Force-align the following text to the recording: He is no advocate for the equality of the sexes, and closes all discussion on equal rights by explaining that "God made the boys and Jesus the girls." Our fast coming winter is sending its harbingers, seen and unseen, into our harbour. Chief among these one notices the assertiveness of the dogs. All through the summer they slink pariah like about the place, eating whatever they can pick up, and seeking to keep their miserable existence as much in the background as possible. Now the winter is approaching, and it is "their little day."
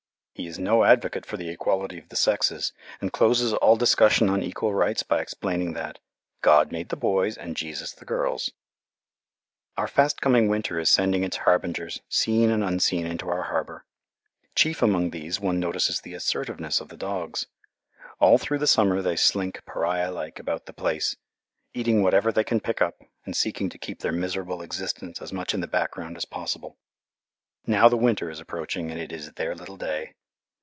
He 0.33 0.47
is 0.47 0.57
no 0.57 0.85
advocate 0.85 1.23
for 1.23 1.37
the 1.37 1.49
equality 1.49 1.99
of 1.99 2.09
the 2.09 2.15
sexes, 2.15 2.73
and 2.99 3.13
closes 3.13 3.53
all 3.53 3.75
discussion 3.75 4.27
on 4.27 4.41
equal 4.41 4.73
rights 4.73 5.03
by 5.03 5.21
explaining 5.21 5.73
that 5.73 5.99
"God 6.41 6.71
made 6.71 6.89
the 6.89 6.95
boys 6.95 7.37
and 7.37 7.55
Jesus 7.55 7.91
the 7.91 8.05
girls." 8.05 8.49
Our 9.77 9.87
fast 9.87 10.19
coming 10.19 10.47
winter 10.47 10.79
is 10.79 10.89
sending 10.89 11.23
its 11.23 11.37
harbingers, 11.37 12.01
seen 12.09 12.49
and 12.49 12.63
unseen, 12.63 13.05
into 13.05 13.29
our 13.29 13.43
harbour. 13.43 13.85
Chief 14.55 14.81
among 14.81 15.11
these 15.11 15.39
one 15.39 15.59
notices 15.59 16.01
the 16.01 16.15
assertiveness 16.15 16.81
of 16.81 16.89
the 16.89 16.97
dogs. 16.97 17.45
All 18.19 18.39
through 18.39 18.59
the 18.59 18.65
summer 18.67 19.03
they 19.03 19.17
slink 19.17 19.63
pariah 19.67 20.11
like 20.11 20.39
about 20.39 20.65
the 20.65 20.73
place, 20.73 21.15
eating 21.75 22.01
whatever 22.01 22.31
they 22.31 22.43
can 22.43 22.59
pick 22.59 22.81
up, 22.81 22.99
and 23.27 23.35
seeking 23.35 23.69
to 23.69 23.77
keep 23.77 23.99
their 23.99 24.11
miserable 24.11 24.63
existence 24.63 25.21
as 25.21 25.31
much 25.31 25.53
in 25.53 25.61
the 25.61 25.67
background 25.67 26.17
as 26.17 26.25
possible. 26.25 26.79
Now 27.67 27.87
the 27.87 27.95
winter 27.97 28.31
is 28.31 28.39
approaching, 28.39 28.89
and 28.89 28.99
it 28.99 29.11
is 29.11 29.33
"their 29.33 29.53
little 29.53 29.77
day." 29.77 30.15